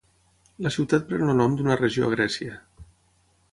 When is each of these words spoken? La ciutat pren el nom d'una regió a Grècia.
La 0.67 0.71
ciutat 0.75 1.05
pren 1.11 1.29
el 1.35 1.37
nom 1.43 1.53
d'una 1.59 1.77
regió 1.83 2.07
a 2.09 2.17
Grècia. 2.17 2.59